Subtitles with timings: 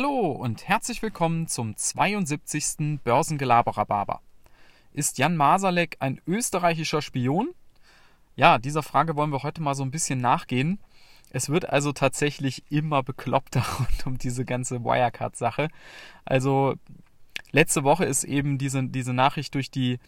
[0.00, 3.00] Hallo und herzlich willkommen zum 72.
[3.02, 4.20] Börsengelaberer
[4.92, 7.48] Ist Jan Masalek ein österreichischer Spion?
[8.36, 10.78] Ja, dieser Frage wollen wir heute mal so ein bisschen nachgehen.
[11.30, 15.66] Es wird also tatsächlich immer bekloppter rund um diese ganze Wirecard-Sache.
[16.24, 16.76] Also
[17.50, 19.98] letzte Woche ist eben diese, diese Nachricht durch die,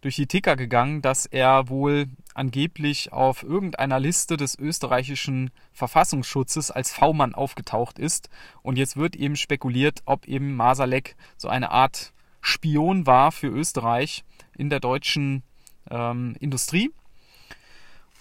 [0.00, 2.08] durch die Ticker gegangen, dass er wohl
[2.40, 8.30] angeblich auf irgendeiner Liste des österreichischen Verfassungsschutzes als V-Mann aufgetaucht ist.
[8.62, 14.24] Und jetzt wird eben spekuliert, ob eben Masalek so eine Art Spion war für Österreich
[14.56, 15.42] in der deutschen
[15.90, 16.90] ähm, Industrie.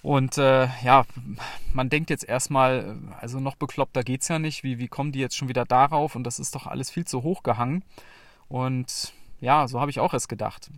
[0.01, 1.05] Und äh, ja,
[1.73, 4.63] man denkt jetzt erstmal, also noch bekloppter geht es ja nicht.
[4.63, 6.15] Wie, wie kommen die jetzt schon wieder darauf?
[6.15, 7.85] Und das ist doch alles viel zu hoch gehangen.
[8.49, 10.69] Und ja, so habe ich auch erst gedacht.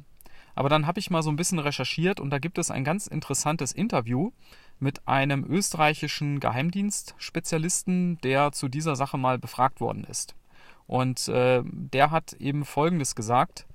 [0.56, 3.08] Aber dann habe ich mal so ein bisschen recherchiert und da gibt es ein ganz
[3.08, 4.32] interessantes Interview
[4.80, 10.36] mit einem österreichischen Geheimdienstspezialisten, der zu dieser Sache mal befragt worden ist.
[10.88, 13.66] Und äh, der hat eben Folgendes gesagt.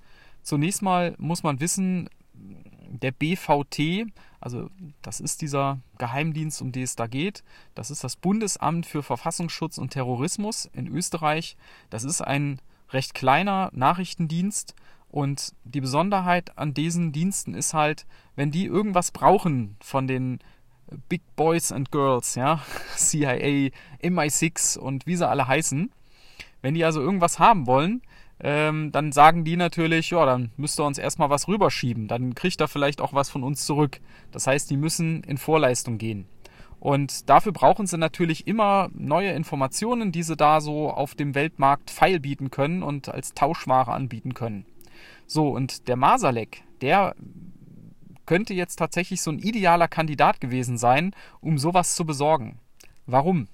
[0.42, 4.06] Zunächst mal muss man wissen, der BVT,
[4.40, 4.70] also
[5.02, 7.42] das ist dieser Geheimdienst, um den es da geht,
[7.74, 11.56] das ist das Bundesamt für Verfassungsschutz und Terrorismus in Österreich.
[11.90, 14.74] Das ist ein recht kleiner Nachrichtendienst
[15.10, 20.40] und die Besonderheit an diesen Diensten ist halt, wenn die irgendwas brauchen von den
[21.08, 22.60] Big Boys and Girls, ja,
[22.96, 23.70] CIA,
[24.02, 25.90] MI6 und wie sie alle heißen,
[26.62, 28.02] wenn die also irgendwas haben wollen,
[28.38, 32.60] ähm, dann sagen die natürlich, ja, dann müsst ihr uns erstmal was rüberschieben, dann kriegt
[32.60, 34.00] er vielleicht auch was von uns zurück.
[34.30, 36.26] Das heißt, die müssen in Vorleistung gehen.
[36.78, 41.90] Und dafür brauchen sie natürlich immer neue Informationen, die sie da so auf dem Weltmarkt
[41.90, 44.66] feil bieten können und als Tauschware anbieten können.
[45.26, 47.14] So, und der Masalek, der
[48.26, 52.58] könnte jetzt tatsächlich so ein idealer Kandidat gewesen sein, um sowas zu besorgen.
[53.06, 53.48] Warum?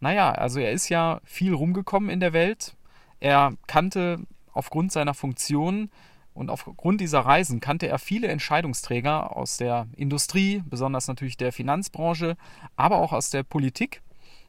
[0.00, 2.74] Naja, also er ist ja viel rumgekommen in der Welt.
[3.20, 4.20] Er kannte
[4.52, 5.90] aufgrund seiner Funktion
[6.34, 12.36] und aufgrund dieser Reisen kannte er viele Entscheidungsträger aus der Industrie, besonders natürlich der Finanzbranche,
[12.76, 14.02] aber auch aus der Politik.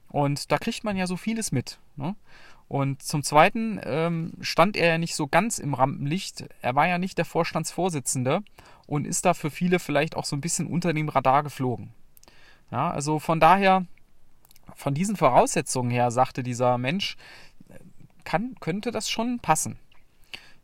[0.07, 1.79] Und da kriegt man ja so vieles mit.
[1.95, 2.16] Ne?
[2.69, 6.46] Und zum Zweiten ähm, stand er ja nicht so ganz im Rampenlicht.
[6.62, 8.41] Er war ja nicht der Vorstandsvorsitzende
[8.85, 11.91] und ist da für viele vielleicht auch so ein bisschen unter dem Radar geflogen.
[12.72, 13.85] Ja, also von daher,
[14.75, 17.18] von diesen Voraussetzungen her, sagte dieser Mensch,
[18.24, 19.79] kann, könnte das schon passen.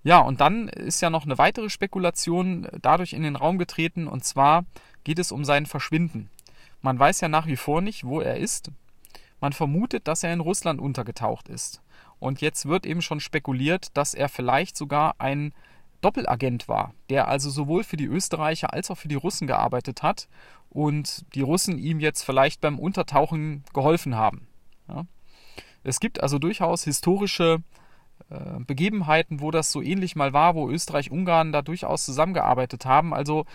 [0.04, 4.24] Ja, und dann ist ja noch eine weitere Spekulation dadurch in den Raum getreten, und
[4.24, 4.66] zwar
[5.04, 6.30] geht es um sein Verschwinden.
[6.84, 8.70] Man weiß ja nach wie vor nicht, wo er ist.
[9.42, 11.82] Man vermutet, dass er in Russland untergetaucht ist.
[12.20, 15.53] Und jetzt wird eben schon spekuliert, dass er vielleicht sogar ein
[16.02, 20.28] Doppelagent war, der also sowohl für die Österreicher als auch für die Russen gearbeitet hat
[20.70, 24.48] und die Russen ihm jetzt vielleicht beim Untertauchen geholfen haben.
[24.88, 25.06] Ja.
[25.84, 27.64] Es gibt also durchaus historische
[28.30, 33.14] äh, Begebenheiten, wo das so ähnlich mal war, wo Österreich-Ungarn da durchaus zusammengearbeitet haben.
[33.14, 33.46] Also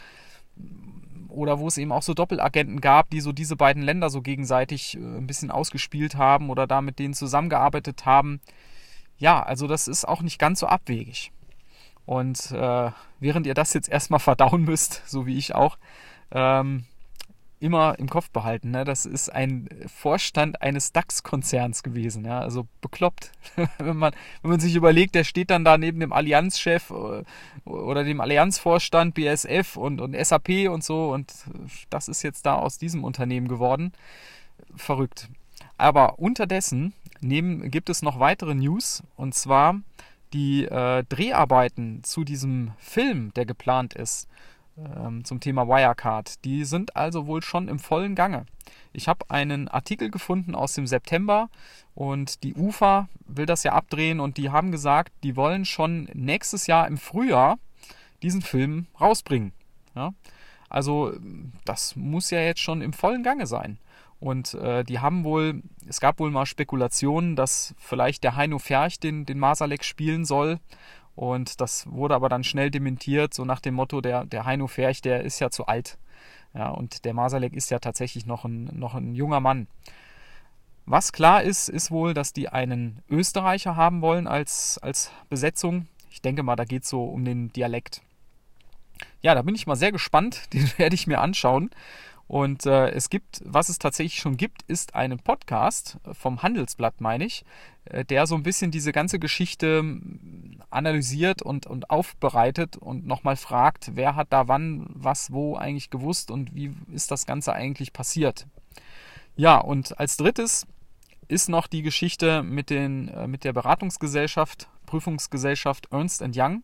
[1.31, 4.97] oder wo es eben auch so Doppelagenten gab, die so diese beiden Länder so gegenseitig
[4.97, 8.41] äh, ein bisschen ausgespielt haben oder da mit denen zusammengearbeitet haben.
[9.19, 11.33] Ja, also das ist auch nicht ganz so abwegig.
[12.07, 15.79] Und äh, während ihr das jetzt erstmal verdauen müsst, so wie ich auch,
[16.33, 16.85] ähm,
[17.61, 18.71] immer im Kopf behalten.
[18.71, 18.85] Ne?
[18.85, 22.25] Das ist ein Vorstand eines DAX-Konzerns gewesen.
[22.25, 22.41] Ja?
[22.41, 23.31] Also bekloppt.
[23.79, 24.13] wenn, man,
[24.43, 27.23] wenn man sich überlegt, der steht dann da neben dem Allianzchef äh,
[27.69, 31.13] oder dem Allianzvorstand BSF und, und SAP und so.
[31.13, 31.33] Und
[31.91, 33.93] das ist jetzt da aus diesem Unternehmen geworden.
[34.75, 35.29] Verrückt.
[35.77, 39.03] Aber unterdessen neben, gibt es noch weitere News.
[39.17, 39.81] Und zwar
[40.33, 44.29] die äh, Dreharbeiten zu diesem Film, der geplant ist
[44.97, 46.45] ähm, zum Thema Wirecard.
[46.45, 48.47] Die sind also wohl schon im vollen Gange.
[48.93, 51.49] Ich habe einen Artikel gefunden aus dem September
[51.95, 56.67] und die UFA will das ja abdrehen und die haben gesagt, die wollen schon nächstes
[56.67, 57.59] Jahr im Frühjahr
[58.23, 59.53] diesen Film rausbringen.
[59.95, 60.13] Ja?
[60.69, 61.13] Also
[61.65, 63.79] das muss ja jetzt schon im vollen Gange sein.
[64.21, 69.01] Und äh, die haben wohl, es gab wohl mal Spekulationen, dass vielleicht der Heino Ferch
[69.01, 70.59] den, den Masalek spielen soll.
[71.21, 75.03] Und das wurde aber dann schnell dementiert, so nach dem Motto, der, der Heino Ferch,
[75.03, 75.99] der ist ja zu alt.
[76.55, 79.67] Ja, und der Masalek ist ja tatsächlich noch ein, noch ein junger Mann.
[80.87, 85.89] Was klar ist, ist wohl, dass die einen Österreicher haben wollen als, als Besetzung.
[86.11, 88.01] Ich denke mal, da geht es so um den Dialekt.
[89.21, 90.45] Ja, da bin ich mal sehr gespannt.
[90.55, 91.69] Den werde ich mir anschauen.
[92.31, 97.25] Und äh, es gibt, was es tatsächlich schon gibt, ist einen Podcast vom Handelsblatt, meine
[97.25, 97.45] ich,
[97.87, 103.35] äh, der so ein bisschen diese ganze Geschichte hm, analysiert und, und aufbereitet und nochmal
[103.35, 107.93] fragt, wer hat da wann, was, wo eigentlich gewusst und wie ist das Ganze eigentlich
[107.93, 108.47] passiert.
[109.35, 110.69] Ja, und als drittes
[111.27, 116.63] ist noch die Geschichte mit, den, äh, mit der Beratungsgesellschaft, Prüfungsgesellschaft Ernst Young.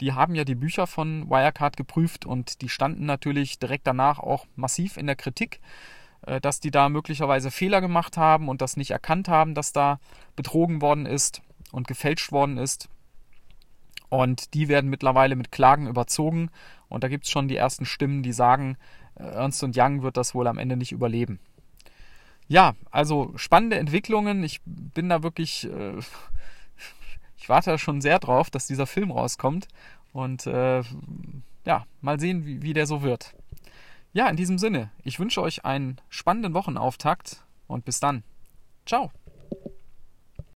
[0.00, 4.46] Die haben ja die Bücher von Wirecard geprüft und die standen natürlich direkt danach auch
[4.56, 5.60] massiv in der Kritik,
[6.26, 10.00] äh, dass die da möglicherweise Fehler gemacht haben und das nicht erkannt haben, dass da
[10.36, 11.42] betrogen worden ist
[11.72, 12.88] und gefälscht worden ist.
[14.08, 16.50] Und die werden mittlerweile mit Klagen überzogen.
[16.88, 18.76] Und da gibt es schon die ersten Stimmen, die sagen,
[19.14, 21.38] äh, Ernst Young wird das wohl am Ende nicht überleben.
[22.48, 24.42] Ja, also spannende Entwicklungen.
[24.42, 25.98] Ich bin da wirklich, äh,
[27.50, 29.68] warte schon sehr drauf, dass dieser Film rauskommt.
[30.12, 30.82] Und äh,
[31.66, 33.34] ja, mal sehen, wie, wie der so wird.
[34.12, 38.24] Ja, in diesem Sinne, ich wünsche euch einen spannenden Wochenauftakt und bis dann.
[38.86, 39.12] Ciao.